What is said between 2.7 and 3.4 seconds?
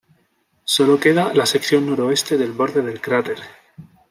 del cráter.